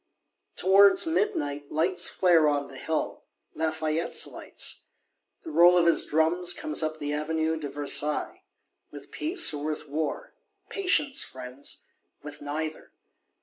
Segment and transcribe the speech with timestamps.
[0.55, 4.85] Towards midnight lights flare on the hill; Lafayette's lights!
[5.43, 8.41] The roll of his drums comes up the Avenue de Versailles.
[8.89, 10.33] With peace, or with war?
[10.69, 11.83] Patience, friends!
[12.23, 12.93] With neither.